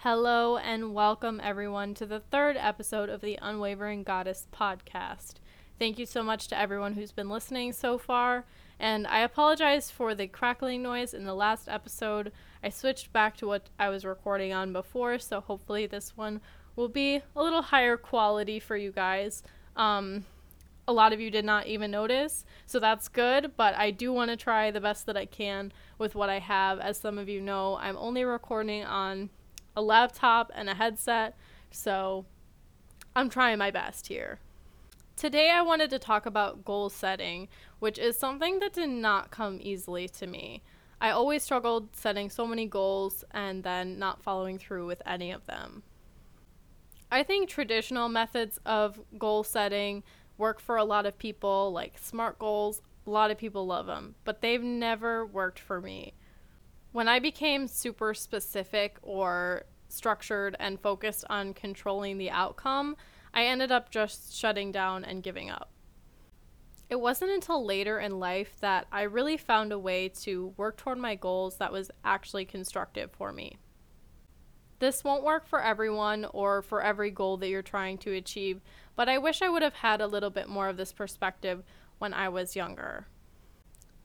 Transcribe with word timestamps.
Hello 0.00 0.58
and 0.58 0.92
welcome 0.92 1.40
everyone 1.42 1.94
to 1.94 2.04
the 2.04 2.20
third 2.20 2.54
episode 2.58 3.08
of 3.08 3.22
the 3.22 3.38
Unwavering 3.40 4.02
Goddess 4.02 4.46
podcast. 4.52 5.36
Thank 5.78 5.98
you 5.98 6.04
so 6.04 6.22
much 6.22 6.48
to 6.48 6.58
everyone 6.58 6.92
who's 6.92 7.12
been 7.12 7.30
listening 7.30 7.72
so 7.72 7.96
far, 7.96 8.44
and 8.78 9.06
I 9.06 9.20
apologize 9.20 9.90
for 9.90 10.14
the 10.14 10.26
crackling 10.26 10.82
noise 10.82 11.14
in 11.14 11.24
the 11.24 11.34
last 11.34 11.66
episode. 11.66 12.30
I 12.62 12.68
switched 12.68 13.10
back 13.14 13.38
to 13.38 13.46
what 13.46 13.70
I 13.78 13.88
was 13.88 14.04
recording 14.04 14.52
on 14.52 14.70
before, 14.74 15.18
so 15.18 15.40
hopefully 15.40 15.86
this 15.86 16.14
one 16.14 16.42
will 16.76 16.90
be 16.90 17.22
a 17.34 17.42
little 17.42 17.62
higher 17.62 17.96
quality 17.96 18.60
for 18.60 18.76
you 18.76 18.92
guys. 18.92 19.42
Um, 19.76 20.26
a 20.86 20.92
lot 20.92 21.14
of 21.14 21.20
you 21.20 21.30
did 21.30 21.46
not 21.46 21.68
even 21.68 21.90
notice, 21.90 22.44
so 22.66 22.78
that's 22.78 23.08
good, 23.08 23.52
but 23.56 23.74
I 23.74 23.92
do 23.92 24.12
want 24.12 24.30
to 24.30 24.36
try 24.36 24.70
the 24.70 24.80
best 24.80 25.06
that 25.06 25.16
I 25.16 25.24
can 25.24 25.72
with 25.96 26.14
what 26.14 26.28
I 26.28 26.38
have. 26.38 26.80
As 26.80 26.98
some 26.98 27.16
of 27.16 27.30
you 27.30 27.40
know, 27.40 27.78
I'm 27.80 27.96
only 27.96 28.24
recording 28.24 28.84
on 28.84 29.30
a 29.76 29.82
laptop 29.82 30.50
and 30.54 30.70
a 30.70 30.74
headset, 30.74 31.36
so 31.70 32.24
I'm 33.14 33.28
trying 33.28 33.58
my 33.58 33.70
best 33.70 34.08
here. 34.08 34.40
Today, 35.16 35.50
I 35.50 35.62
wanted 35.62 35.90
to 35.90 35.98
talk 35.98 36.26
about 36.26 36.64
goal 36.64 36.90
setting, 36.90 37.48
which 37.78 37.98
is 37.98 38.18
something 38.18 38.58
that 38.60 38.72
did 38.72 38.88
not 38.88 39.30
come 39.30 39.58
easily 39.62 40.08
to 40.08 40.26
me. 40.26 40.62
I 41.00 41.10
always 41.10 41.42
struggled 41.42 41.94
setting 41.94 42.30
so 42.30 42.46
many 42.46 42.66
goals 42.66 43.24
and 43.30 43.62
then 43.62 43.98
not 43.98 44.22
following 44.22 44.58
through 44.58 44.86
with 44.86 45.02
any 45.04 45.30
of 45.30 45.46
them. 45.46 45.82
I 47.10 47.22
think 47.22 47.48
traditional 47.48 48.08
methods 48.08 48.58
of 48.66 48.98
goal 49.18 49.44
setting 49.44 50.02
work 50.38 50.60
for 50.60 50.76
a 50.76 50.84
lot 50.84 51.06
of 51.06 51.18
people, 51.18 51.70
like 51.72 51.98
SMART 51.98 52.38
goals. 52.38 52.82
A 53.06 53.10
lot 53.10 53.30
of 53.30 53.38
people 53.38 53.66
love 53.66 53.86
them, 53.86 54.16
but 54.24 54.40
they've 54.40 54.62
never 54.62 55.24
worked 55.24 55.60
for 55.60 55.80
me. 55.80 56.14
When 56.96 57.08
I 57.08 57.18
became 57.18 57.68
super 57.68 58.14
specific 58.14 58.96
or 59.02 59.64
structured 59.86 60.56
and 60.58 60.80
focused 60.80 61.26
on 61.28 61.52
controlling 61.52 62.16
the 62.16 62.30
outcome, 62.30 62.96
I 63.34 63.44
ended 63.44 63.70
up 63.70 63.90
just 63.90 64.34
shutting 64.34 64.72
down 64.72 65.04
and 65.04 65.22
giving 65.22 65.50
up. 65.50 65.70
It 66.88 66.98
wasn't 66.98 67.32
until 67.32 67.62
later 67.62 67.98
in 67.98 68.18
life 68.18 68.54
that 68.60 68.86
I 68.90 69.02
really 69.02 69.36
found 69.36 69.72
a 69.72 69.78
way 69.78 70.08
to 70.22 70.54
work 70.56 70.78
toward 70.78 70.96
my 70.96 71.16
goals 71.16 71.58
that 71.58 71.70
was 71.70 71.90
actually 72.02 72.46
constructive 72.46 73.10
for 73.12 73.30
me. 73.30 73.58
This 74.78 75.04
won't 75.04 75.22
work 75.22 75.46
for 75.46 75.62
everyone 75.62 76.24
or 76.32 76.62
for 76.62 76.82
every 76.82 77.10
goal 77.10 77.36
that 77.36 77.50
you're 77.50 77.60
trying 77.60 77.98
to 77.98 78.14
achieve, 78.14 78.62
but 78.94 79.06
I 79.06 79.18
wish 79.18 79.42
I 79.42 79.50
would 79.50 79.60
have 79.60 79.74
had 79.74 80.00
a 80.00 80.06
little 80.06 80.30
bit 80.30 80.48
more 80.48 80.70
of 80.70 80.78
this 80.78 80.94
perspective 80.94 81.62
when 81.98 82.14
I 82.14 82.30
was 82.30 82.56
younger. 82.56 83.06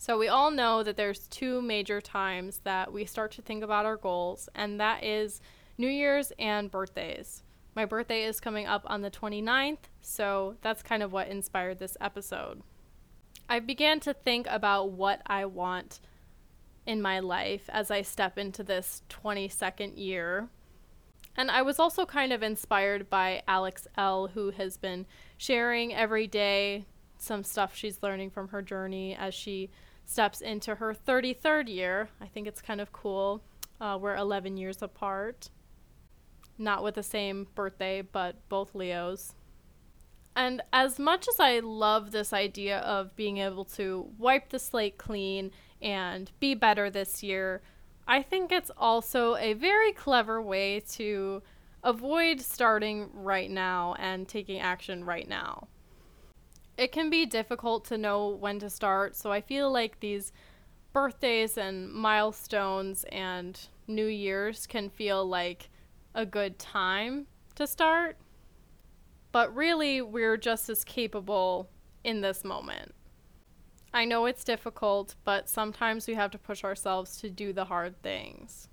So, 0.01 0.17
we 0.17 0.29
all 0.29 0.49
know 0.49 0.81
that 0.81 0.97
there's 0.97 1.27
two 1.27 1.61
major 1.61 2.01
times 2.01 2.61
that 2.63 2.91
we 2.91 3.05
start 3.05 3.33
to 3.33 3.43
think 3.43 3.63
about 3.63 3.85
our 3.85 3.97
goals, 3.97 4.49
and 4.55 4.79
that 4.79 5.03
is 5.03 5.41
New 5.77 5.87
Year's 5.87 6.33
and 6.39 6.71
birthdays. 6.71 7.43
My 7.75 7.85
birthday 7.85 8.23
is 8.23 8.39
coming 8.39 8.65
up 8.65 8.81
on 8.87 9.03
the 9.03 9.11
29th, 9.11 9.91
so 10.01 10.55
that's 10.63 10.81
kind 10.81 11.03
of 11.03 11.13
what 11.13 11.27
inspired 11.27 11.77
this 11.77 11.97
episode. 12.01 12.63
I 13.47 13.59
began 13.59 13.99
to 13.99 14.15
think 14.15 14.47
about 14.49 14.89
what 14.89 15.21
I 15.27 15.45
want 15.45 15.99
in 16.87 16.99
my 16.99 17.19
life 17.19 17.69
as 17.69 17.91
I 17.91 18.01
step 18.01 18.39
into 18.39 18.63
this 18.63 19.03
22nd 19.07 19.99
year. 19.99 20.49
And 21.37 21.51
I 21.51 21.61
was 21.61 21.77
also 21.77 22.07
kind 22.07 22.33
of 22.33 22.41
inspired 22.41 23.07
by 23.07 23.43
Alex 23.47 23.87
Elle, 23.95 24.31
who 24.33 24.49
has 24.49 24.77
been 24.77 25.05
sharing 25.37 25.93
every 25.93 26.25
day 26.25 26.85
some 27.19 27.43
stuff 27.43 27.75
she's 27.75 28.01
learning 28.01 28.31
from 28.31 28.47
her 28.47 28.63
journey 28.63 29.15
as 29.15 29.35
she 29.35 29.69
steps 30.11 30.41
into 30.41 30.75
her 30.75 30.93
33rd 30.93 31.69
year. 31.69 32.09
I 32.19 32.27
think 32.27 32.47
it's 32.47 32.61
kind 32.61 32.81
of 32.81 32.91
cool. 32.91 33.41
Uh, 33.79 33.97
we're 33.99 34.15
11 34.15 34.57
years 34.57 34.81
apart. 34.81 35.49
Not 36.57 36.83
with 36.83 36.95
the 36.95 37.03
same 37.03 37.47
birthday, 37.55 38.01
but 38.01 38.35
both 38.49 38.75
Leos. 38.75 39.33
And 40.35 40.61
as 40.71 40.99
much 40.99 41.27
as 41.27 41.39
I 41.39 41.59
love 41.59 42.11
this 42.11 42.33
idea 42.33 42.79
of 42.79 43.15
being 43.15 43.37
able 43.37 43.65
to 43.65 44.09
wipe 44.17 44.49
the 44.49 44.59
slate 44.59 44.97
clean 44.97 45.51
and 45.81 46.31
be 46.39 46.53
better 46.55 46.89
this 46.89 47.23
year, 47.23 47.61
I 48.07 48.21
think 48.21 48.51
it's 48.51 48.71
also 48.77 49.35
a 49.37 49.53
very 49.53 49.93
clever 49.93 50.41
way 50.41 50.81
to 50.91 51.41
avoid 51.83 52.41
starting 52.41 53.09
right 53.13 53.49
now 53.49 53.95
and 53.97 54.27
taking 54.27 54.59
action 54.59 55.03
right 55.03 55.27
now. 55.27 55.67
It 56.77 56.91
can 56.91 57.09
be 57.09 57.25
difficult 57.25 57.85
to 57.85 57.97
know 57.97 58.29
when 58.29 58.59
to 58.59 58.69
start, 58.69 59.15
so 59.15 59.31
I 59.31 59.41
feel 59.41 59.71
like 59.71 59.99
these 59.99 60.31
birthdays 60.93 61.57
and 61.57 61.91
milestones 61.91 63.05
and 63.11 63.59
New 63.87 64.07
Year's 64.07 64.65
can 64.67 64.89
feel 64.89 65.25
like 65.25 65.69
a 66.13 66.25
good 66.25 66.59
time 66.59 67.27
to 67.55 67.67
start. 67.67 68.17
But 69.31 69.55
really, 69.55 70.01
we're 70.01 70.37
just 70.37 70.69
as 70.69 70.83
capable 70.83 71.69
in 72.03 72.21
this 72.21 72.43
moment. 72.43 72.93
I 73.93 74.05
know 74.05 74.25
it's 74.25 74.43
difficult, 74.43 75.15
but 75.23 75.49
sometimes 75.49 76.07
we 76.07 76.13
have 76.13 76.31
to 76.31 76.37
push 76.37 76.63
ourselves 76.63 77.17
to 77.17 77.29
do 77.29 77.51
the 77.53 77.65
hard 77.65 78.01
things. 78.01 78.69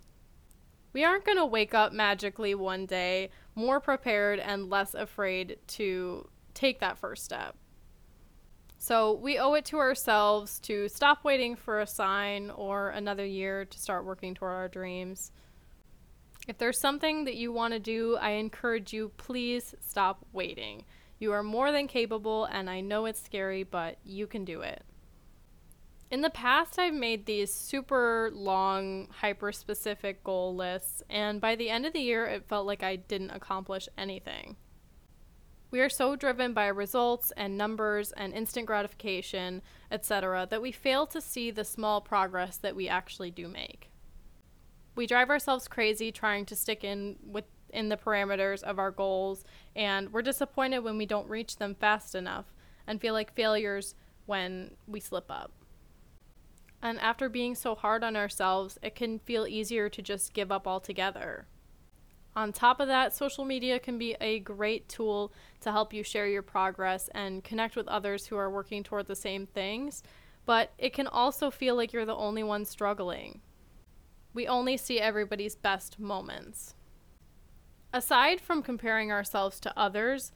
We 0.92 1.04
aren't 1.04 1.24
going 1.24 1.38
to 1.38 1.46
wake 1.46 1.74
up 1.74 1.92
magically 1.92 2.54
one 2.54 2.86
day 2.86 3.30
more 3.54 3.80
prepared 3.80 4.38
and 4.38 4.70
less 4.70 4.94
afraid 4.94 5.58
to 5.68 6.28
take 6.54 6.80
that 6.80 6.98
first 6.98 7.24
step. 7.24 7.56
So 8.78 9.12
we 9.12 9.38
owe 9.38 9.54
it 9.54 9.64
to 9.66 9.78
ourselves 9.78 10.60
to 10.60 10.88
stop 10.88 11.24
waiting 11.24 11.56
for 11.56 11.80
a 11.80 11.86
sign 11.86 12.50
or 12.50 12.90
another 12.90 13.26
year 13.26 13.64
to 13.64 13.78
start 13.78 14.04
working 14.04 14.34
toward 14.34 14.54
our 14.54 14.68
dreams. 14.68 15.32
If 16.46 16.58
there's 16.58 16.80
something 16.80 17.24
that 17.24 17.34
you 17.34 17.52
want 17.52 17.74
to 17.74 17.80
do, 17.80 18.16
I 18.16 18.30
encourage 18.30 18.92
you, 18.92 19.10
please 19.16 19.74
stop 19.80 20.24
waiting. 20.32 20.84
You 21.18 21.32
are 21.32 21.42
more 21.42 21.72
than 21.72 21.88
capable, 21.88 22.44
and 22.44 22.70
I 22.70 22.80
know 22.80 23.06
it's 23.06 23.20
scary, 23.20 23.64
but 23.64 23.98
you 24.04 24.28
can 24.28 24.44
do 24.44 24.62
it. 24.62 24.82
In 26.10 26.22
the 26.22 26.30
past, 26.30 26.78
I've 26.78 26.94
made 26.94 27.26
these 27.26 27.52
super 27.52 28.30
long, 28.32 29.08
hyper 29.10 29.52
specific 29.52 30.24
goal 30.24 30.54
lists, 30.54 31.02
and 31.10 31.40
by 31.40 31.56
the 31.56 31.68
end 31.68 31.84
of 31.84 31.92
the 31.92 32.00
year, 32.00 32.24
it 32.24 32.48
felt 32.48 32.66
like 32.66 32.82
I 32.82 32.96
didn't 32.96 33.30
accomplish 33.30 33.88
anything. 33.98 34.56
We 35.70 35.80
are 35.80 35.88
so 35.88 36.16
driven 36.16 36.54
by 36.54 36.68
results 36.68 37.32
and 37.36 37.58
numbers 37.58 38.12
and 38.12 38.32
instant 38.32 38.66
gratification, 38.66 39.62
etc., 39.90 40.46
that 40.48 40.62
we 40.62 40.72
fail 40.72 41.06
to 41.08 41.20
see 41.20 41.50
the 41.50 41.64
small 41.64 42.00
progress 42.00 42.56
that 42.56 42.74
we 42.74 42.88
actually 42.88 43.30
do 43.30 43.48
make 43.48 43.90
we 44.98 45.06
drive 45.06 45.30
ourselves 45.30 45.68
crazy 45.68 46.10
trying 46.10 46.44
to 46.44 46.56
stick 46.56 46.82
in 46.82 47.14
within 47.24 47.88
the 47.88 47.96
parameters 47.96 48.64
of 48.64 48.80
our 48.80 48.90
goals, 48.90 49.44
and 49.76 50.12
we're 50.12 50.22
disappointed 50.22 50.80
when 50.80 50.98
we 50.98 51.06
don't 51.06 51.28
reach 51.28 51.56
them 51.56 51.76
fast 51.76 52.16
enough 52.16 52.46
and 52.84 53.00
feel 53.00 53.14
like 53.14 53.32
failures 53.32 53.94
when 54.26 54.72
we 54.88 54.98
slip 54.98 55.30
up. 55.30 55.52
And 56.82 56.98
after 56.98 57.28
being 57.28 57.54
so 57.54 57.76
hard 57.76 58.02
on 58.02 58.16
ourselves, 58.16 58.76
it 58.82 58.96
can 58.96 59.20
feel 59.20 59.46
easier 59.46 59.88
to 59.88 60.02
just 60.02 60.34
give 60.34 60.50
up 60.50 60.66
altogether. 60.66 61.46
On 62.38 62.52
top 62.52 62.78
of 62.78 62.86
that, 62.86 63.12
social 63.12 63.44
media 63.44 63.80
can 63.80 63.98
be 63.98 64.14
a 64.20 64.38
great 64.38 64.88
tool 64.88 65.32
to 65.60 65.72
help 65.72 65.92
you 65.92 66.04
share 66.04 66.28
your 66.28 66.42
progress 66.42 67.08
and 67.12 67.42
connect 67.42 67.74
with 67.74 67.88
others 67.88 68.26
who 68.26 68.36
are 68.36 68.48
working 68.48 68.84
toward 68.84 69.08
the 69.08 69.16
same 69.16 69.44
things, 69.46 70.04
but 70.46 70.72
it 70.78 70.92
can 70.92 71.08
also 71.08 71.50
feel 71.50 71.74
like 71.74 71.92
you're 71.92 72.04
the 72.04 72.14
only 72.14 72.44
one 72.44 72.64
struggling 72.64 73.40
we 74.38 74.46
only 74.46 74.76
see 74.76 75.00
everybody's 75.00 75.56
best 75.56 75.98
moments. 75.98 76.76
Aside 77.92 78.40
from 78.40 78.62
comparing 78.62 79.10
ourselves 79.10 79.58
to 79.60 79.76
others, 79.76 80.30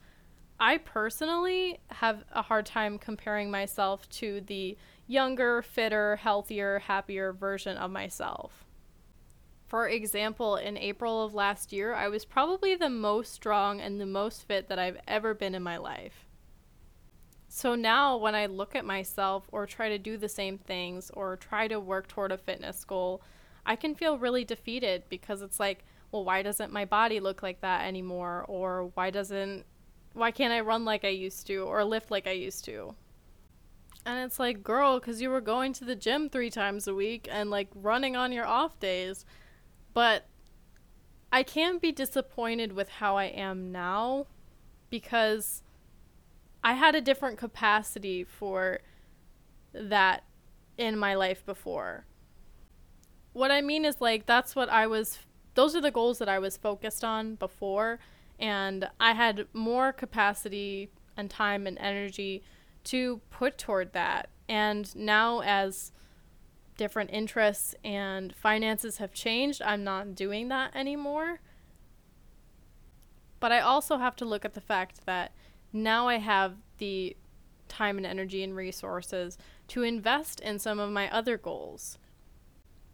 I 0.59 0.77
personally 0.77 1.79
have 1.87 2.25
a 2.33 2.41
hard 2.41 2.65
time 2.65 2.97
comparing 2.97 3.49
myself 3.49 4.09
to 4.09 4.41
the 4.41 4.77
younger, 5.07 5.61
fitter, 5.61 6.17
healthier, 6.17 6.79
happier 6.79 7.31
version 7.31 7.77
of 7.77 7.91
myself. 7.91 8.62
For 9.73 9.89
example, 9.89 10.55
in 10.55 10.77
April 10.77 11.25
of 11.25 11.33
last 11.33 11.73
year, 11.73 11.95
I 11.95 12.07
was 12.07 12.25
probably 12.25 12.75
the 12.75 12.91
most 12.91 13.33
strong 13.33 13.81
and 13.81 13.99
the 13.99 14.05
most 14.05 14.43
fit 14.43 14.67
that 14.67 14.77
I've 14.77 14.99
ever 15.07 15.33
been 15.33 15.55
in 15.55 15.63
my 15.63 15.77
life. 15.77 16.27
So 17.47 17.73
now, 17.73 18.15
when 18.17 18.35
I 18.35 18.45
look 18.45 18.75
at 18.75 18.85
myself 18.85 19.47
or 19.51 19.65
try 19.65 19.89
to 19.89 19.97
do 19.97 20.15
the 20.15 20.29
same 20.29 20.59
things 20.59 21.09
or 21.15 21.37
try 21.37 21.67
to 21.67 21.79
work 21.79 22.07
toward 22.07 22.31
a 22.31 22.37
fitness 22.37 22.83
goal, 22.83 23.23
I 23.65 23.75
can 23.75 23.95
feel 23.95 24.19
really 24.19 24.45
defeated 24.45 25.05
because 25.09 25.41
it's 25.41 25.59
like, 25.59 25.83
well, 26.11 26.23
why 26.23 26.43
doesn't 26.43 26.71
my 26.71 26.85
body 26.85 27.19
look 27.19 27.41
like 27.41 27.61
that 27.61 27.87
anymore? 27.87 28.45
Or 28.47 28.91
why 28.93 29.09
doesn't, 29.09 29.65
why 30.13 30.29
can't 30.29 30.53
I 30.53 30.59
run 30.59 30.85
like 30.85 31.03
I 31.03 31.07
used 31.07 31.47
to 31.47 31.63
or 31.63 31.83
lift 31.83 32.11
like 32.11 32.27
I 32.27 32.33
used 32.33 32.63
to? 32.65 32.93
And 34.05 34.23
it's 34.23 34.37
like, 34.37 34.61
girl, 34.61 34.99
because 34.99 35.19
you 35.19 35.31
were 35.31 35.41
going 35.41 35.73
to 35.73 35.83
the 35.83 35.95
gym 35.95 36.29
three 36.29 36.51
times 36.51 36.87
a 36.87 36.93
week 36.93 37.27
and 37.31 37.49
like 37.49 37.69
running 37.73 38.15
on 38.15 38.31
your 38.31 38.45
off 38.45 38.79
days. 38.79 39.25
But 39.93 40.25
I 41.31 41.43
can't 41.43 41.81
be 41.81 41.91
disappointed 41.91 42.73
with 42.73 42.89
how 42.89 43.17
I 43.17 43.25
am 43.25 43.71
now 43.71 44.27
because 44.89 45.63
I 46.63 46.73
had 46.73 46.95
a 46.95 47.01
different 47.01 47.37
capacity 47.37 48.23
for 48.23 48.79
that 49.73 50.23
in 50.77 50.97
my 50.97 51.13
life 51.15 51.45
before 51.45 52.05
what 53.33 53.51
I 53.51 53.61
mean 53.61 53.83
is 53.83 53.99
like 53.99 54.25
that's 54.25 54.55
what 54.55 54.69
I 54.69 54.87
was 54.87 55.19
those 55.55 55.75
are 55.75 55.81
the 55.81 55.91
goals 55.91 56.19
that 56.19 56.29
I 56.29 56.39
was 56.39 56.55
focused 56.55 57.03
on 57.03 57.35
before 57.35 57.99
and 58.39 58.89
I 58.99 59.13
had 59.13 59.47
more 59.53 59.91
capacity 59.91 60.89
and 61.17 61.29
time 61.29 61.67
and 61.67 61.77
energy 61.79 62.43
to 62.85 63.21
put 63.29 63.57
toward 63.57 63.93
that. 63.93 64.29
And 64.49 64.93
now 64.95 65.41
as 65.41 65.91
different 66.77 67.11
interests 67.11 67.75
and 67.83 68.35
finances 68.35 68.97
have 68.97 69.13
changed, 69.13 69.61
I'm 69.61 69.83
not 69.83 70.15
doing 70.15 70.47
that 70.49 70.75
anymore. 70.75 71.39
But 73.39 73.51
I 73.51 73.59
also 73.59 73.97
have 73.97 74.15
to 74.17 74.25
look 74.25 74.45
at 74.45 74.53
the 74.53 74.61
fact 74.61 75.05
that 75.05 75.33
now 75.71 76.07
I 76.07 76.17
have 76.17 76.55
the 76.77 77.17
time 77.67 77.97
and 77.97 78.05
energy 78.05 78.43
and 78.43 78.55
resources 78.55 79.37
to 79.69 79.83
invest 79.83 80.39
in 80.39 80.59
some 80.59 80.79
of 80.79 80.91
my 80.91 81.11
other 81.11 81.37
goals. 81.37 81.97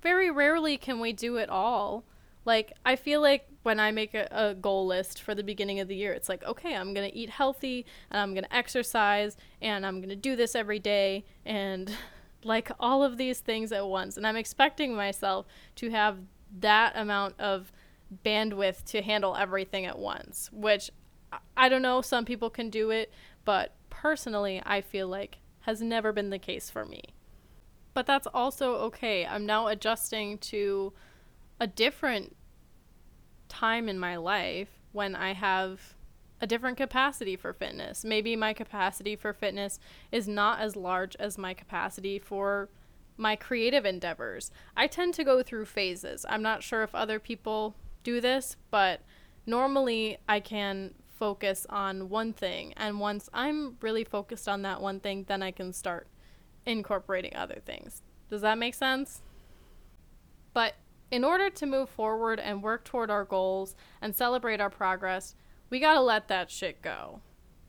Very 0.01 0.31
rarely 0.31 0.77
can 0.77 0.99
we 0.99 1.11
do 1.11 1.35
it 1.35 1.49
all. 1.49 2.05
Like, 2.45 2.71
I 2.85 2.95
feel 2.95 3.21
like 3.21 3.47
when 3.63 3.79
I 3.79 3.91
make 3.91 4.13
a, 4.13 4.27
a, 4.31 4.55
goal 4.55 4.87
list 4.87 5.21
for 5.21 5.35
the 5.35 5.43
beginning 5.43 5.81
of 5.81 5.89
the 5.89 5.95
year, 5.95 6.13
it's 6.13 6.29
like, 6.29 6.43
okay, 6.43 6.73
I'm 6.75 6.93
going 6.93 7.09
to 7.09 7.15
eat 7.15 7.29
healthy 7.29 7.85
and 8.09 8.21
I'm 8.21 8.33
going 8.33 8.45
to 8.45 8.55
exercise 8.55 9.35
and 9.61 9.85
I'm 9.85 9.97
going 9.97 10.09
to 10.09 10.15
do 10.15 10.35
this 10.37 10.55
every 10.55 10.79
day 10.79 11.25
and 11.45 11.91
like 12.43 12.71
all 12.79 13.03
of 13.03 13.17
these 13.17 13.39
things 13.39 13.71
at 13.71 13.87
once. 13.87 14.17
And 14.17 14.25
I'm 14.25 14.35
expecting 14.35 14.95
myself 14.95 15.45
to 15.75 15.89
have 15.89 16.17
that 16.59 16.93
amount 16.95 17.39
of 17.39 17.71
bandwidth 18.25 18.83
to 18.85 19.01
handle 19.01 19.35
everything 19.35 19.85
at 19.85 19.99
once, 19.99 20.49
which 20.51 20.89
I 21.55 21.69
don't 21.69 21.81
know, 21.81 22.01
some 22.01 22.25
people 22.25 22.49
can 22.49 22.69
do 22.69 22.89
it, 22.89 23.11
but 23.45 23.75
personally, 23.89 24.61
I 24.65 24.81
feel 24.81 25.07
like 25.07 25.37
has 25.61 25.81
never 25.81 26.11
been 26.11 26.29
the 26.29 26.39
case 26.39 26.69
for 26.69 26.85
me. 26.85 27.01
But 27.93 28.05
that's 28.05 28.27
also 28.27 28.75
okay. 28.75 29.25
I'm 29.25 29.45
now 29.45 29.67
adjusting 29.67 30.37
to 30.39 30.93
a 31.59 31.67
different 31.67 32.35
time 33.49 33.89
in 33.89 33.99
my 33.99 34.15
life 34.15 34.69
when 34.91 35.15
I 35.15 35.33
have 35.33 35.95
a 36.41 36.47
different 36.47 36.77
capacity 36.77 37.35
for 37.35 37.53
fitness. 37.53 38.03
Maybe 38.03 38.35
my 38.35 38.53
capacity 38.53 39.15
for 39.15 39.33
fitness 39.33 39.79
is 40.11 40.27
not 40.27 40.59
as 40.59 40.75
large 40.75 41.15
as 41.17 41.37
my 41.37 41.53
capacity 41.53 42.19
for 42.19 42.69
my 43.17 43.35
creative 43.35 43.85
endeavors. 43.85 44.51
I 44.77 44.87
tend 44.87 45.13
to 45.15 45.23
go 45.23 45.43
through 45.43 45.65
phases. 45.65 46.25
I'm 46.29 46.41
not 46.41 46.63
sure 46.63 46.83
if 46.83 46.95
other 46.95 47.19
people 47.19 47.75
do 48.03 48.21
this, 48.21 48.55
but 48.71 49.01
normally 49.45 50.17
I 50.27 50.39
can 50.39 50.93
focus 51.07 51.67
on 51.69 52.07
one 52.07 52.31
thing. 52.31 52.73
And 52.77 52.99
once 52.99 53.29
I'm 53.33 53.75
really 53.81 54.05
focused 54.05 54.47
on 54.47 54.61
that 54.61 54.81
one 54.81 55.01
thing, 55.01 55.25
then 55.27 55.43
I 55.43 55.51
can 55.51 55.73
start 55.73 56.07
incorporating 56.65 57.35
other 57.35 57.61
things. 57.65 58.01
Does 58.29 58.41
that 58.41 58.57
make 58.57 58.73
sense? 58.73 59.21
But 60.53 60.75
in 61.11 61.23
order 61.23 61.49
to 61.49 61.65
move 61.65 61.89
forward 61.89 62.39
and 62.39 62.63
work 62.63 62.85
toward 62.85 63.09
our 63.09 63.25
goals 63.25 63.75
and 64.01 64.15
celebrate 64.15 64.61
our 64.61 64.69
progress, 64.69 65.35
we 65.69 65.79
gotta 65.79 66.01
let 66.01 66.27
that 66.27 66.49
shit 66.49 66.81
go. 66.81 67.21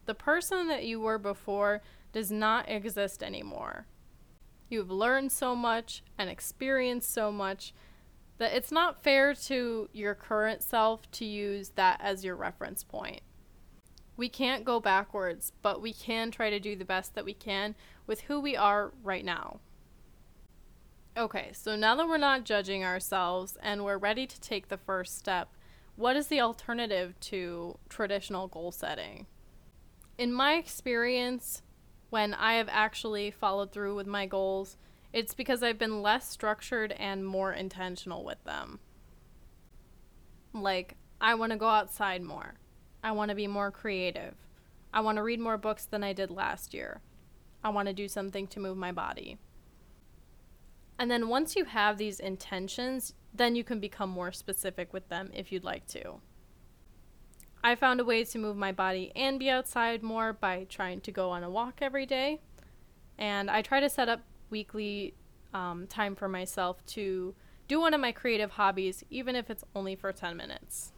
The 0.06 0.14
person 0.14 0.68
that 0.68 0.84
you 0.84 1.00
were 1.00 1.18
before 1.18 1.82
does 2.12 2.30
not 2.30 2.68
exist 2.68 3.22
anymore. 3.22 3.86
You've 4.68 4.90
learned 4.90 5.32
so 5.32 5.54
much 5.54 6.02
and 6.18 6.30
experienced 6.30 7.12
so 7.12 7.30
much 7.30 7.72
that 8.38 8.52
it's 8.52 8.72
not 8.72 9.02
fair 9.02 9.34
to 9.34 9.88
your 9.92 10.14
current 10.14 10.62
self 10.62 11.10
to 11.12 11.24
use 11.24 11.70
that 11.70 12.00
as 12.00 12.24
your 12.24 12.36
reference 12.36 12.82
point. 12.82 13.20
We 14.16 14.28
can't 14.28 14.64
go 14.64 14.80
backwards, 14.80 15.52
but 15.62 15.82
we 15.82 15.92
can 15.92 16.30
try 16.30 16.50
to 16.50 16.60
do 16.60 16.76
the 16.76 16.84
best 16.84 17.14
that 17.14 17.24
we 17.24 17.34
can 17.34 17.74
with 18.06 18.22
who 18.22 18.40
we 18.40 18.56
are 18.56 18.92
right 19.02 19.24
now. 19.24 19.60
Okay, 21.16 21.50
so 21.52 21.74
now 21.74 21.94
that 21.96 22.06
we're 22.06 22.18
not 22.18 22.44
judging 22.44 22.84
ourselves 22.84 23.58
and 23.62 23.84
we're 23.84 23.98
ready 23.98 24.26
to 24.26 24.40
take 24.40 24.68
the 24.68 24.78
first 24.78 25.18
step, 25.18 25.48
what 26.00 26.16
is 26.16 26.28
the 26.28 26.40
alternative 26.40 27.14
to 27.20 27.78
traditional 27.90 28.48
goal 28.48 28.72
setting? 28.72 29.26
In 30.16 30.32
my 30.32 30.54
experience, 30.54 31.60
when 32.08 32.32
I 32.32 32.54
have 32.54 32.70
actually 32.70 33.30
followed 33.30 33.70
through 33.70 33.96
with 33.96 34.06
my 34.06 34.24
goals, 34.24 34.78
it's 35.12 35.34
because 35.34 35.62
I've 35.62 35.78
been 35.78 36.00
less 36.00 36.26
structured 36.26 36.92
and 36.92 37.26
more 37.26 37.52
intentional 37.52 38.24
with 38.24 38.42
them. 38.44 38.80
Like, 40.54 40.96
I 41.20 41.34
want 41.34 41.52
to 41.52 41.58
go 41.58 41.68
outside 41.68 42.22
more. 42.22 42.54
I 43.04 43.12
want 43.12 43.28
to 43.28 43.34
be 43.34 43.46
more 43.46 43.70
creative. 43.70 44.36
I 44.94 45.02
want 45.02 45.16
to 45.16 45.22
read 45.22 45.38
more 45.38 45.58
books 45.58 45.84
than 45.84 46.02
I 46.02 46.14
did 46.14 46.30
last 46.30 46.72
year. 46.72 47.02
I 47.62 47.68
want 47.68 47.88
to 47.88 47.94
do 47.94 48.08
something 48.08 48.46
to 48.46 48.60
move 48.60 48.78
my 48.78 48.90
body. 48.90 49.36
And 50.98 51.10
then 51.10 51.28
once 51.28 51.56
you 51.56 51.66
have 51.66 51.98
these 51.98 52.18
intentions, 52.20 53.12
then 53.34 53.56
you 53.56 53.64
can 53.64 53.80
become 53.80 54.10
more 54.10 54.32
specific 54.32 54.92
with 54.92 55.08
them 55.08 55.30
if 55.34 55.52
you'd 55.52 55.64
like 55.64 55.86
to. 55.88 56.20
I 57.62 57.74
found 57.74 58.00
a 58.00 58.04
way 58.04 58.24
to 58.24 58.38
move 58.38 58.56
my 58.56 58.72
body 58.72 59.12
and 59.14 59.38
be 59.38 59.50
outside 59.50 60.02
more 60.02 60.32
by 60.32 60.66
trying 60.68 61.00
to 61.02 61.12
go 61.12 61.30
on 61.30 61.44
a 61.44 61.50
walk 61.50 61.80
every 61.82 62.06
day. 62.06 62.40
And 63.18 63.50
I 63.50 63.60
try 63.60 63.80
to 63.80 63.90
set 63.90 64.08
up 64.08 64.22
weekly 64.48 65.14
um, 65.52 65.86
time 65.86 66.16
for 66.16 66.28
myself 66.28 66.84
to 66.86 67.34
do 67.68 67.80
one 67.80 67.92
of 67.92 68.00
my 68.00 68.12
creative 68.12 68.52
hobbies, 68.52 69.04
even 69.10 69.36
if 69.36 69.50
it's 69.50 69.64
only 69.74 69.94
for 69.94 70.10
10 70.10 70.36
minutes. 70.36 70.92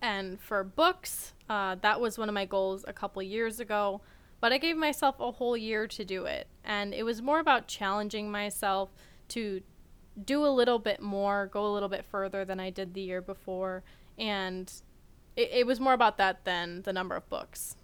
And 0.00 0.40
for 0.40 0.64
books, 0.64 1.34
uh, 1.48 1.76
that 1.82 2.00
was 2.00 2.18
one 2.18 2.28
of 2.28 2.34
my 2.34 2.46
goals 2.46 2.84
a 2.88 2.92
couple 2.92 3.22
years 3.22 3.60
ago. 3.60 4.00
But 4.40 4.52
I 4.52 4.58
gave 4.58 4.76
myself 4.76 5.20
a 5.20 5.30
whole 5.30 5.56
year 5.56 5.86
to 5.86 6.04
do 6.04 6.24
it. 6.24 6.48
And 6.64 6.92
it 6.92 7.04
was 7.04 7.22
more 7.22 7.38
about 7.38 7.68
challenging 7.68 8.30
myself 8.30 8.90
to 9.28 9.62
do 10.24 10.44
a 10.44 10.48
little 10.48 10.78
bit 10.78 11.00
more, 11.00 11.46
go 11.46 11.66
a 11.66 11.72
little 11.72 11.88
bit 11.88 12.04
further 12.04 12.44
than 12.44 12.60
I 12.60 12.70
did 12.70 12.94
the 12.94 13.00
year 13.00 13.20
before. 13.20 13.82
And 14.18 14.72
it, 15.36 15.50
it 15.52 15.66
was 15.66 15.80
more 15.80 15.94
about 15.94 16.18
that 16.18 16.44
than 16.44 16.82
the 16.82 16.92
number 16.92 17.16
of 17.16 17.28
books. 17.28 17.76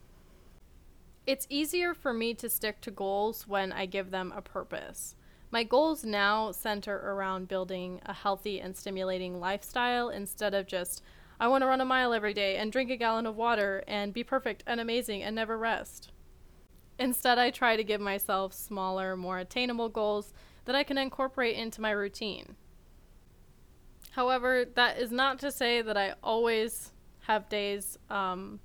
It's 1.26 1.46
easier 1.50 1.92
for 1.94 2.14
me 2.14 2.34
to 2.34 2.48
stick 2.48 2.80
to 2.82 2.90
goals 2.90 3.46
when 3.46 3.72
I 3.72 3.86
give 3.86 4.10
them 4.10 4.32
a 4.34 4.42
purpose. 4.42 5.14
My 5.50 5.62
goals 5.62 6.04
now 6.04 6.52
center 6.52 6.96
around 6.96 7.48
building 7.48 8.00
a 8.04 8.12
healthy 8.12 8.60
and 8.60 8.76
stimulating 8.76 9.40
lifestyle 9.40 10.10
instead 10.10 10.54
of 10.54 10.66
just, 10.66 11.02
I 11.40 11.48
want 11.48 11.62
to 11.62 11.66
run 11.66 11.80
a 11.80 11.86
mile 11.86 12.12
every 12.12 12.34
day 12.34 12.56
and 12.56 12.70
drink 12.70 12.90
a 12.90 12.96
gallon 12.96 13.26
of 13.26 13.36
water 13.36 13.82
and 13.86 14.12
be 14.12 14.24
perfect 14.24 14.62
and 14.66 14.80
amazing 14.80 15.22
and 15.22 15.34
never 15.34 15.56
rest. 15.56 16.10
Instead, 16.98 17.38
I 17.38 17.50
try 17.50 17.76
to 17.76 17.84
give 17.84 18.00
myself 18.00 18.52
smaller, 18.52 19.16
more 19.16 19.38
attainable 19.38 19.88
goals 19.88 20.32
that 20.68 20.76
I 20.76 20.82
can 20.82 20.98
incorporate 20.98 21.56
into 21.56 21.80
my 21.80 21.92
routine. 21.92 22.54
However, 24.10 24.66
that 24.74 24.98
is 24.98 25.10
not 25.10 25.38
to 25.38 25.50
say 25.50 25.80
that 25.80 25.96
I 25.96 26.12
always 26.22 26.92
have 27.20 27.48
days 27.48 27.96
um, 28.10 28.60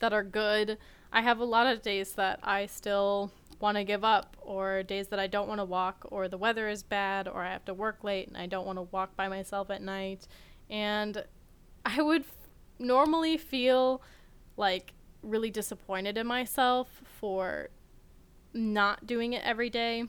that 0.00 0.12
are 0.12 0.22
good. 0.22 0.76
I 1.10 1.22
have 1.22 1.38
a 1.38 1.46
lot 1.46 1.66
of 1.66 1.80
days 1.80 2.12
that 2.12 2.40
I 2.42 2.66
still 2.66 3.32
want 3.58 3.78
to 3.78 3.84
give 3.84 4.04
up, 4.04 4.36
or 4.42 4.82
days 4.82 5.08
that 5.08 5.18
I 5.18 5.28
don't 5.28 5.48
want 5.48 5.60
to 5.60 5.64
walk, 5.64 6.04
or 6.10 6.28
the 6.28 6.36
weather 6.36 6.68
is 6.68 6.82
bad, 6.82 7.26
or 7.26 7.42
I 7.42 7.52
have 7.52 7.64
to 7.64 7.72
work 7.72 8.04
late 8.04 8.28
and 8.28 8.36
I 8.36 8.44
don't 8.44 8.66
want 8.66 8.76
to 8.76 8.82
walk 8.82 9.16
by 9.16 9.28
myself 9.28 9.70
at 9.70 9.80
night. 9.80 10.28
And 10.68 11.24
I 11.86 12.02
would 12.02 12.20
f- 12.20 12.48
normally 12.78 13.38
feel 13.38 14.02
like 14.58 14.92
really 15.22 15.50
disappointed 15.50 16.18
in 16.18 16.26
myself 16.26 17.00
for 17.18 17.70
not 18.52 19.06
doing 19.06 19.32
it 19.32 19.42
every 19.42 19.70
day. 19.70 20.04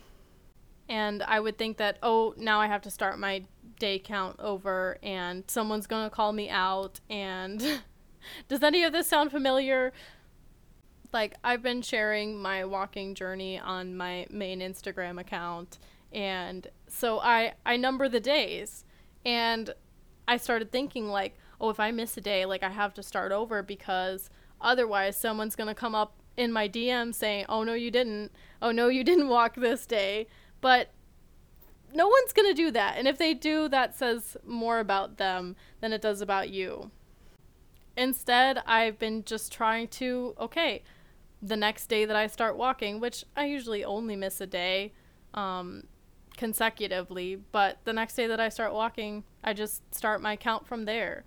And 0.92 1.24
I 1.24 1.40
would 1.40 1.58
think 1.58 1.78
that, 1.78 1.98
oh, 2.04 2.34
now 2.36 2.60
I 2.60 2.68
have 2.68 2.82
to 2.82 2.92
start 2.92 3.18
my 3.18 3.44
day 3.80 3.98
count 3.98 4.38
over 4.40 4.98
and 5.02 5.46
someone's 5.48 5.88
going 5.88 6.04
to 6.04 6.14
call 6.14 6.34
me 6.34 6.50
out. 6.50 7.00
And 7.10 7.82
does 8.50 8.62
any 8.62 8.84
of 8.84 8.92
this 8.92 9.08
sound 9.08 9.32
familiar? 9.32 9.94
Like, 11.14 11.36
I've 11.46 11.64
been 11.64 11.82
sharing 11.82 12.42
my 12.42 12.66
walking 12.66 13.16
journey 13.16 13.58
on 13.58 13.96
my 13.96 14.28
main 14.30 14.60
Instagram 14.60 15.18
account. 15.18 15.80
And 16.12 16.68
so 16.88 17.20
I, 17.20 17.54
I 17.66 17.78
number 17.78 18.10
the 18.10 18.20
days. 18.20 18.84
And 19.26 19.74
I 20.28 20.36
started 20.36 20.74
thinking, 20.74 21.08
like, 21.08 21.38
oh, 21.62 21.70
if 21.70 21.80
I 21.80 21.92
miss 21.92 22.18
a 22.18 22.22
day, 22.22 22.46
like, 22.46 22.64
I 22.64 22.70
have 22.70 22.94
to 22.96 23.04
start 23.04 23.32
over 23.32 23.64
because 23.64 24.30
Otherwise, 24.62 25.18
someone's 25.18 25.56
going 25.56 25.68
to 25.68 25.76
come 25.76 25.96
up 25.96 26.14
in 26.38 26.52
my 26.52 26.70
DM 26.70 27.14
saying, 27.14 27.46
"Oh 27.50 27.64
no, 27.64 27.74
you 27.74 27.92
didn't. 27.92 28.32
Oh 28.62 28.72
no, 28.72 28.88
you 28.88 29.04
didn't 29.04 29.28
walk 29.28 29.56
this 29.56 29.86
day." 29.86 30.28
But 30.62 30.92
no 31.94 32.08
one's 32.08 32.34
going 32.34 32.48
to 32.50 32.54
do 32.54 32.72
that. 32.72 32.98
And 32.98 33.08
if 33.08 33.18
they 33.18 33.34
do, 33.34 33.68
that 33.70 33.98
says 33.98 34.38
more 34.46 34.80
about 34.80 35.18
them 35.18 35.56
than 35.80 35.94
it 35.94 36.02
does 36.02 36.22
about 36.22 36.50
you. 36.50 36.92
Instead, 37.98 38.60
I've 38.66 38.98
been 38.98 39.24
just 39.26 39.52
trying 39.52 39.88
to, 39.90 40.34
okay, 40.40 40.84
the 41.42 41.58
next 41.58 41.88
day 41.88 42.06
that 42.06 42.16
I 42.16 42.28
start 42.28 42.56
walking, 42.56 43.00
which 43.00 43.26
I 43.36 43.46
usually 43.46 43.84
only 43.84 44.16
miss 44.16 44.40
a 44.40 44.48
day 44.48 44.94
um, 45.34 45.84
consecutively, 46.38 47.36
but 47.36 47.80
the 47.84 47.94
next 47.94 48.16
day 48.16 48.28
that 48.28 48.40
I 48.40 48.50
start 48.50 48.74
walking, 48.74 49.24
I 49.44 49.54
just 49.54 49.94
start 49.94 50.22
my 50.22 50.36
count 50.36 50.68
from 50.68 50.86
there. 50.86 51.26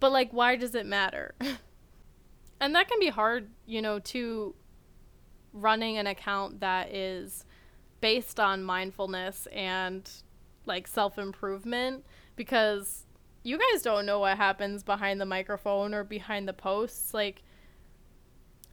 But, 0.00 0.12
like, 0.12 0.32
why 0.32 0.56
does 0.56 0.74
it 0.74 0.84
matter? 0.84 1.34
and 2.60 2.74
that 2.74 2.88
can 2.88 2.98
be 2.98 3.08
hard, 3.08 3.48
you 3.66 3.80
know, 3.80 4.00
to 4.00 4.54
running 5.52 5.96
an 5.98 6.06
account 6.06 6.60
that 6.60 6.92
is 6.92 7.44
based 8.02 8.40
on 8.40 8.62
mindfulness 8.62 9.46
and 9.52 10.10
like 10.66 10.86
self 10.86 11.18
improvement 11.18 12.04
because 12.36 13.06
you 13.44 13.58
guys 13.58 13.82
don't 13.82 14.04
know 14.04 14.18
what 14.18 14.36
happens 14.36 14.82
behind 14.82 15.20
the 15.20 15.24
microphone 15.24 15.94
or 15.94 16.04
behind 16.04 16.46
the 16.46 16.52
posts. 16.52 17.14
Like, 17.14 17.42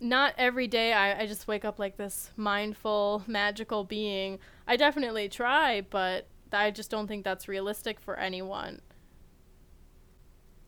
not 0.01 0.33
every 0.37 0.67
day 0.67 0.93
I, 0.93 1.21
I 1.21 1.25
just 1.27 1.47
wake 1.47 1.63
up 1.63 1.79
like 1.79 1.95
this 1.95 2.31
mindful, 2.35 3.23
magical 3.27 3.83
being. 3.83 4.39
I 4.67 4.75
definitely 4.75 5.29
try, 5.29 5.81
but 5.81 6.27
I 6.51 6.71
just 6.71 6.89
don't 6.89 7.07
think 7.07 7.23
that's 7.23 7.47
realistic 7.47 7.99
for 7.99 8.17
anyone. 8.17 8.81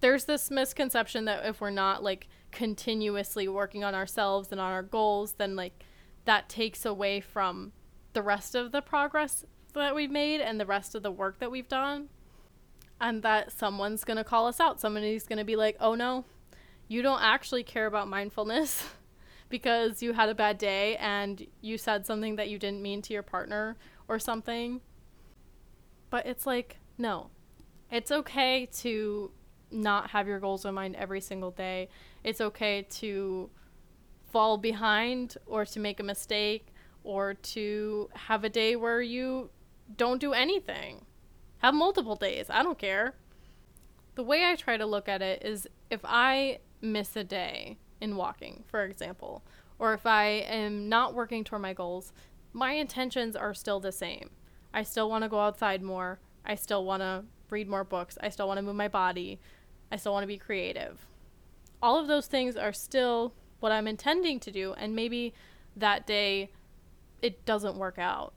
There's 0.01 0.25
this 0.25 0.49
misconception 0.49 1.25
that 1.25 1.45
if 1.45 1.61
we're 1.61 1.69
not 1.69 2.03
like 2.03 2.27
continuously 2.51 3.47
working 3.47 3.83
on 3.83 3.95
ourselves 3.95 4.51
and 4.51 4.61
on 4.61 4.71
our 4.71 4.83
goals, 4.83 5.33
then 5.33 5.55
like 5.55 5.83
that 6.25 6.49
takes 6.49 6.85
away 6.85 7.21
from 7.21 7.71
the 8.13 8.21
rest 8.21 8.55
of 8.55 8.71
the 8.71 8.81
progress 8.81 9.45
that 9.73 9.95
we've 9.95 10.11
made 10.11 10.41
and 10.41 10.59
the 10.59 10.65
rest 10.65 10.95
of 10.95 11.03
the 11.03 11.11
work 11.11 11.39
that 11.39 11.51
we've 11.51 11.67
done. 11.67 12.09
And 12.99 13.23
that 13.23 13.51
someone's 13.51 14.03
going 14.03 14.17
to 14.17 14.23
call 14.23 14.45
us 14.47 14.59
out. 14.59 14.79
Somebody's 14.79 15.25
going 15.25 15.39
to 15.39 15.43
be 15.45 15.55
like, 15.55 15.75
oh 15.79 15.95
no, 15.95 16.25
you 16.87 17.01
don't 17.01 17.21
actually 17.21 17.63
care 17.63 17.87
about 17.87 18.07
mindfulness 18.07 18.83
because 19.49 20.03
you 20.03 20.13
had 20.13 20.29
a 20.29 20.35
bad 20.35 20.57
day 20.57 20.97
and 20.97 21.47
you 21.61 21.77
said 21.77 22.05
something 22.05 22.35
that 22.35 22.49
you 22.49 22.59
didn't 22.59 22.81
mean 22.81 23.01
to 23.03 23.13
your 23.13 23.23
partner 23.23 23.75
or 24.07 24.19
something. 24.19 24.81
But 26.09 26.25
it's 26.27 26.45
like, 26.45 26.77
no. 26.97 27.29
It's 27.89 28.11
okay 28.11 28.67
to 28.79 29.31
not 29.71 30.11
have 30.11 30.27
your 30.27 30.39
goals 30.39 30.65
in 30.65 30.73
mind 30.73 30.95
every 30.95 31.21
single 31.21 31.51
day. 31.51 31.89
It's 32.23 32.41
okay 32.41 32.83
to 32.83 33.49
fall 34.31 34.57
behind 34.57 35.37
or 35.45 35.65
to 35.65 35.79
make 35.79 35.99
a 35.99 36.03
mistake 36.03 36.70
or 37.03 37.33
to 37.33 38.09
have 38.13 38.43
a 38.43 38.49
day 38.49 38.75
where 38.75 39.01
you 39.01 39.49
don't 39.97 40.19
do 40.19 40.33
anything. 40.33 41.05
Have 41.59 41.73
multiple 41.73 42.15
days. 42.15 42.47
I 42.49 42.63
don't 42.63 42.77
care. 42.77 43.15
The 44.15 44.23
way 44.23 44.45
I 44.45 44.55
try 44.55 44.77
to 44.77 44.85
look 44.85 45.07
at 45.07 45.21
it 45.21 45.43
is 45.43 45.67
if 45.89 46.01
I 46.03 46.59
miss 46.81 47.15
a 47.15 47.23
day 47.23 47.77
in 47.99 48.15
walking, 48.15 48.63
for 48.67 48.83
example, 48.83 49.43
or 49.79 49.93
if 49.93 50.05
I 50.05 50.25
am 50.25 50.89
not 50.89 51.13
working 51.13 51.43
toward 51.43 51.61
my 51.61 51.73
goals, 51.73 52.13
my 52.53 52.73
intentions 52.73 53.35
are 53.35 53.53
still 53.53 53.79
the 53.79 53.91
same. 53.91 54.31
I 54.73 54.83
still 54.83 55.09
want 55.09 55.23
to 55.23 55.29
go 55.29 55.39
outside 55.39 55.81
more. 55.81 56.19
I 56.45 56.55
still 56.55 56.85
want 56.85 57.01
to 57.01 57.25
read 57.49 57.67
more 57.67 57.83
books. 57.83 58.17
I 58.21 58.29
still 58.29 58.47
want 58.47 58.57
to 58.57 58.63
move 58.63 58.75
my 58.75 58.87
body. 58.87 59.39
I 59.91 59.97
still 59.97 60.13
want 60.13 60.23
to 60.23 60.27
be 60.27 60.37
creative. 60.37 61.05
All 61.81 61.99
of 61.99 62.07
those 62.07 62.27
things 62.27 62.55
are 62.55 62.73
still 62.73 63.33
what 63.59 63.71
I'm 63.71 63.87
intending 63.87 64.39
to 64.41 64.51
do, 64.51 64.73
and 64.73 64.95
maybe 64.95 65.33
that 65.75 66.05
day 66.05 66.51
it 67.21 67.45
doesn't 67.45 67.75
work 67.77 67.97
out. 67.97 68.33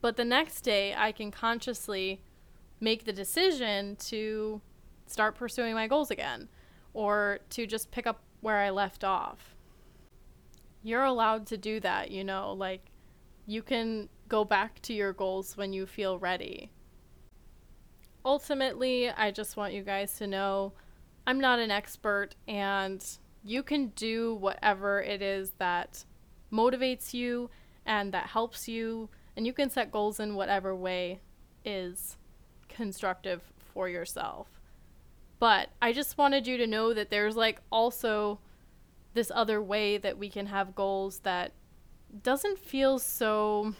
But 0.00 0.16
the 0.16 0.24
next 0.24 0.62
day, 0.62 0.94
I 0.96 1.12
can 1.12 1.30
consciously 1.30 2.22
make 2.80 3.04
the 3.04 3.12
decision 3.12 3.96
to 3.96 4.60
start 5.06 5.34
pursuing 5.34 5.74
my 5.74 5.86
goals 5.86 6.10
again 6.10 6.48
or 6.94 7.40
to 7.50 7.66
just 7.66 7.90
pick 7.90 8.06
up 8.06 8.22
where 8.40 8.58
I 8.58 8.70
left 8.70 9.04
off. 9.04 9.54
You're 10.82 11.04
allowed 11.04 11.46
to 11.48 11.58
do 11.58 11.80
that, 11.80 12.10
you 12.10 12.24
know, 12.24 12.52
like 12.52 12.90
you 13.46 13.62
can 13.62 14.08
go 14.28 14.44
back 14.44 14.80
to 14.82 14.94
your 14.94 15.12
goals 15.12 15.56
when 15.56 15.72
you 15.72 15.86
feel 15.86 16.18
ready. 16.18 16.70
Ultimately, 18.24 19.10
I 19.10 19.30
just 19.30 19.56
want 19.56 19.74
you 19.74 19.82
guys 19.82 20.16
to 20.18 20.26
know 20.26 20.72
I'm 21.26 21.40
not 21.40 21.58
an 21.58 21.70
expert 21.70 22.30
and 22.48 23.04
you 23.42 23.62
can 23.62 23.88
do 23.88 24.34
whatever 24.34 25.00
it 25.02 25.20
is 25.22 25.52
that 25.58 26.04
motivates 26.52 27.12
you 27.14 27.50
and 27.90 28.14
that 28.14 28.28
helps 28.28 28.68
you 28.68 29.08
and 29.36 29.44
you 29.44 29.52
can 29.52 29.68
set 29.68 29.90
goals 29.90 30.20
in 30.20 30.36
whatever 30.36 30.74
way 30.76 31.18
is 31.64 32.16
constructive 32.68 33.42
for 33.74 33.88
yourself. 33.88 34.46
But 35.40 35.70
I 35.82 35.92
just 35.92 36.16
wanted 36.16 36.46
you 36.46 36.56
to 36.56 36.68
know 36.68 36.94
that 36.94 37.10
there's 37.10 37.34
like 37.34 37.60
also 37.72 38.38
this 39.14 39.32
other 39.34 39.60
way 39.60 39.98
that 39.98 40.18
we 40.18 40.30
can 40.30 40.46
have 40.46 40.76
goals 40.76 41.20
that 41.20 41.52
doesn't 42.22 42.60
feel 42.60 43.00
so 43.00 43.74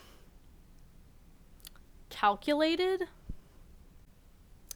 calculated. 2.08 3.04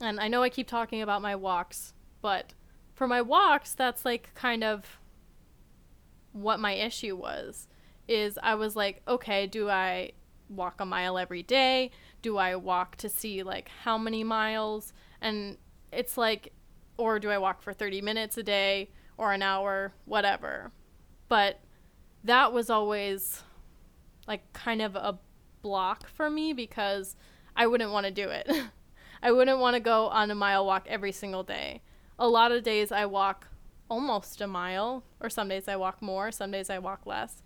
And 0.00 0.20
I 0.20 0.28
know 0.28 0.44
I 0.44 0.48
keep 0.48 0.68
talking 0.68 1.02
about 1.02 1.22
my 1.22 1.34
walks, 1.34 1.92
but 2.22 2.54
for 2.94 3.08
my 3.08 3.20
walks, 3.20 3.74
that's 3.74 4.04
like 4.04 4.32
kind 4.34 4.62
of 4.62 5.00
what 6.32 6.60
my 6.60 6.74
issue 6.74 7.16
was 7.16 7.66
is 8.08 8.38
I 8.42 8.54
was 8.54 8.76
like, 8.76 9.02
okay, 9.08 9.46
do 9.46 9.68
I 9.68 10.12
walk 10.48 10.80
a 10.80 10.86
mile 10.86 11.18
every 11.18 11.42
day? 11.42 11.90
Do 12.22 12.36
I 12.36 12.56
walk 12.56 12.96
to 12.96 13.08
see 13.08 13.42
like 13.42 13.68
how 13.82 13.98
many 13.98 14.24
miles? 14.24 14.92
And 15.20 15.56
it's 15.92 16.16
like, 16.16 16.52
or 16.96 17.18
do 17.18 17.30
I 17.30 17.38
walk 17.38 17.62
for 17.62 17.72
30 17.72 18.02
minutes 18.02 18.36
a 18.36 18.42
day 18.42 18.90
or 19.16 19.32
an 19.32 19.42
hour, 19.42 19.92
whatever. 20.04 20.72
But 21.28 21.60
that 22.22 22.52
was 22.52 22.70
always 22.70 23.42
like 24.26 24.52
kind 24.52 24.82
of 24.82 24.96
a 24.96 25.18
block 25.62 26.08
for 26.08 26.30
me 26.30 26.52
because 26.52 27.16
I 27.56 27.66
wouldn't 27.66 27.92
want 27.92 28.06
to 28.06 28.12
do 28.12 28.28
it. 28.28 28.50
I 29.22 29.32
wouldn't 29.32 29.58
want 29.58 29.74
to 29.74 29.80
go 29.80 30.08
on 30.08 30.30
a 30.30 30.34
mile 30.34 30.66
walk 30.66 30.86
every 30.88 31.12
single 31.12 31.42
day. 31.42 31.80
A 32.18 32.28
lot 32.28 32.52
of 32.52 32.62
days 32.62 32.92
I 32.92 33.06
walk 33.06 33.48
almost 33.88 34.40
a 34.40 34.46
mile, 34.46 35.04
or 35.20 35.30
some 35.30 35.48
days 35.48 35.68
I 35.68 35.76
walk 35.76 36.02
more, 36.02 36.30
some 36.30 36.50
days 36.50 36.70
I 36.70 36.78
walk 36.78 37.06
less. 37.06 37.42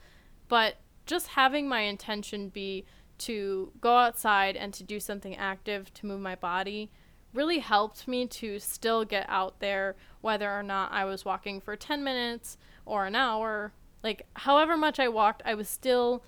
But 0.48 0.76
just 1.06 1.28
having 1.28 1.68
my 1.68 1.80
intention 1.80 2.48
be 2.48 2.84
to 3.18 3.72
go 3.80 3.96
outside 3.96 4.56
and 4.56 4.72
to 4.74 4.82
do 4.82 5.00
something 5.00 5.36
active 5.36 5.92
to 5.94 6.06
move 6.06 6.20
my 6.20 6.34
body 6.34 6.90
really 7.34 7.58
helped 7.58 8.08
me 8.08 8.26
to 8.26 8.58
still 8.58 9.04
get 9.04 9.26
out 9.28 9.60
there, 9.60 9.96
whether 10.20 10.50
or 10.50 10.62
not 10.62 10.92
I 10.92 11.04
was 11.04 11.24
walking 11.24 11.60
for 11.60 11.76
10 11.76 12.02
minutes 12.02 12.56
or 12.86 13.06
an 13.06 13.14
hour. 13.14 13.72
Like, 14.02 14.26
however 14.34 14.76
much 14.76 14.98
I 14.98 15.08
walked, 15.08 15.42
I 15.44 15.54
was 15.54 15.68
still 15.68 16.24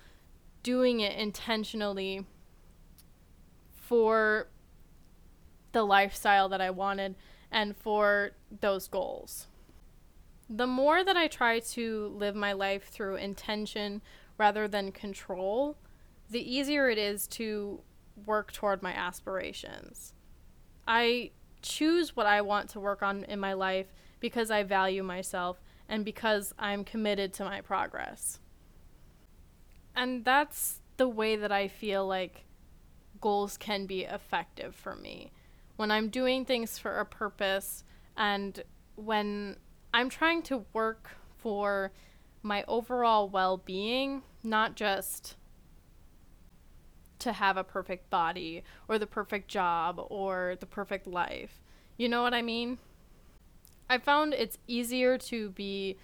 doing 0.63 0.99
it 0.99 1.17
intentionally 1.17 2.25
for 3.73 4.47
the 5.71 5.83
lifestyle 5.83 6.49
that 6.49 6.61
I 6.61 6.69
wanted 6.69 7.15
and 7.51 7.75
for 7.75 8.31
those 8.59 8.87
goals 8.87 9.47
the 10.53 10.67
more 10.67 11.01
that 11.03 11.15
I 11.15 11.27
try 11.27 11.59
to 11.59 12.13
live 12.17 12.35
my 12.35 12.51
life 12.51 12.89
through 12.89 13.15
intention 13.15 14.01
rather 14.37 14.67
than 14.67 14.91
control, 14.91 15.77
the 16.29 16.41
easier 16.41 16.89
it 16.89 16.97
is 16.97 17.25
to 17.27 17.79
work 18.25 18.51
toward 18.51 18.83
my 18.83 18.91
aspirations. 18.93 20.13
I 20.85 21.31
choose 21.61 22.17
what 22.17 22.25
I 22.25 22.41
want 22.41 22.69
to 22.71 22.81
work 22.81 23.01
on 23.01 23.23
in 23.23 23.39
my 23.39 23.53
life 23.53 23.93
because 24.19 24.51
I 24.51 24.63
value 24.63 25.03
myself 25.03 25.61
and 25.87 26.03
because 26.03 26.53
I'm 26.59 26.83
committed 26.83 27.33
to 27.35 27.45
my 27.45 27.61
progress. 27.61 28.39
And 29.95 30.25
that's 30.25 30.81
the 30.97 31.07
way 31.07 31.37
that 31.37 31.51
I 31.51 31.69
feel 31.69 32.05
like 32.05 32.45
goals 33.21 33.55
can 33.57 33.85
be 33.85 34.03
effective 34.03 34.75
for 34.75 34.95
me. 34.97 35.31
When 35.77 35.91
I'm 35.91 36.09
doing 36.09 36.43
things 36.43 36.77
for 36.77 36.99
a 36.99 37.05
purpose 37.05 37.85
and 38.17 38.61
when 38.95 39.55
I'm 39.93 40.09
trying 40.09 40.41
to 40.43 40.65
work 40.73 41.17
for 41.37 41.91
my 42.41 42.63
overall 42.67 43.29
well 43.29 43.57
being, 43.57 44.23
not 44.43 44.75
just 44.75 45.35
to 47.19 47.33
have 47.33 47.55
a 47.57 47.63
perfect 47.63 48.09
body 48.09 48.63
or 48.87 48.97
the 48.97 49.05
perfect 49.05 49.47
job 49.47 50.03
or 50.09 50.55
the 50.59 50.65
perfect 50.65 51.05
life. 51.05 51.61
You 51.97 52.09
know 52.09 52.23
what 52.23 52.33
I 52.33 52.41
mean? 52.41 52.79
I 53.89 53.97
found 53.99 54.33
it's 54.33 54.57
easier 54.67 55.17
to 55.17 55.49
be 55.51 55.97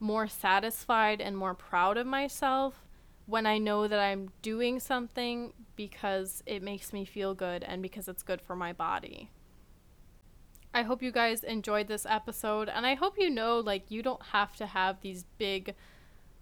more 0.00 0.26
satisfied 0.26 1.20
and 1.20 1.36
more 1.36 1.54
proud 1.54 1.96
of 1.96 2.06
myself 2.06 2.84
when 3.26 3.46
I 3.46 3.58
know 3.58 3.86
that 3.86 3.98
I'm 3.98 4.30
doing 4.42 4.80
something 4.80 5.52
because 5.76 6.42
it 6.46 6.62
makes 6.62 6.92
me 6.92 7.04
feel 7.04 7.34
good 7.34 7.62
and 7.62 7.80
because 7.80 8.08
it's 8.08 8.22
good 8.22 8.42
for 8.42 8.56
my 8.56 8.72
body. 8.72 9.30
I 10.72 10.82
hope 10.82 11.02
you 11.02 11.10
guys 11.10 11.42
enjoyed 11.42 11.88
this 11.88 12.06
episode, 12.08 12.68
and 12.68 12.86
I 12.86 12.94
hope 12.94 13.14
you 13.18 13.28
know 13.28 13.58
like 13.58 13.90
you 13.90 14.02
don't 14.02 14.22
have 14.32 14.54
to 14.56 14.66
have 14.66 15.00
these 15.00 15.24
big, 15.36 15.74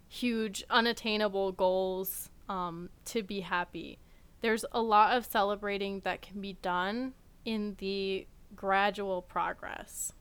huge, 0.06 0.64
unattainable 0.68 1.52
goals 1.52 2.30
um, 2.48 2.90
to 3.06 3.22
be 3.22 3.40
happy. 3.40 3.98
There's 4.40 4.64
a 4.72 4.82
lot 4.82 5.16
of 5.16 5.24
celebrating 5.24 6.00
that 6.00 6.22
can 6.22 6.40
be 6.40 6.54
done 6.60 7.14
in 7.44 7.76
the 7.78 8.26
gradual 8.54 9.22
progress. 9.22 10.12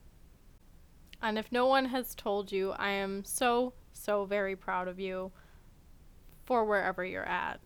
And 1.21 1.37
if 1.37 1.51
no 1.51 1.65
one 1.65 1.85
has 1.85 2.15
told 2.15 2.51
you, 2.51 2.71
I 2.71 2.91
am 2.91 3.25
so, 3.25 3.73
so 3.93 4.25
very 4.25 4.55
proud 4.55 4.87
of 4.87 4.99
you 4.99 5.31
for 6.45 6.63
wherever 6.63 7.03
you're 7.03 7.25
at. 7.25 7.59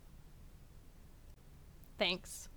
Thanks. 2.00 2.50